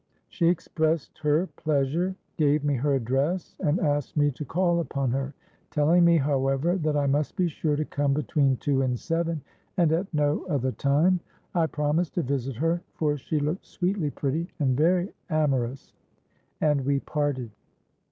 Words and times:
She 0.29 0.47
expressed 0.47 1.19
her 1.19 1.45
pleasure, 1.57 2.15
gave 2.35 2.63
me 2.63 2.73
her 2.73 2.95
address, 2.95 3.55
and 3.59 3.79
asked 3.79 4.17
me 4.17 4.31
to 4.31 4.43
call 4.43 4.79
upon 4.79 5.11
her; 5.11 5.35
telling 5.69 6.03
me, 6.03 6.17
however, 6.17 6.75
that 6.77 6.97
I 6.97 7.05
must 7.05 7.35
be 7.35 7.47
sure 7.47 7.75
to 7.75 7.85
come 7.85 8.11
between 8.15 8.57
two 8.57 8.81
and 8.81 8.97
seven, 8.99 9.41
and 9.77 9.91
at 9.91 10.11
no 10.11 10.43
other 10.47 10.71
time. 10.71 11.19
I 11.53 11.67
promised 11.67 12.15
to 12.15 12.23
visit 12.23 12.55
her; 12.55 12.81
for 12.95 13.15
she 13.15 13.39
looked 13.39 13.67
sweetly 13.67 14.09
pretty 14.09 14.49
and 14.59 14.75
very 14.75 15.09
amorous;—and 15.29 16.83
we 16.83 16.99
parted. 17.01 17.51